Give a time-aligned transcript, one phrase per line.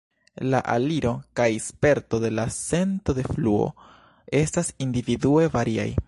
[0.51, 3.67] La aliro kaj sperto de la sento de fluo
[4.43, 5.91] estas individue variaj.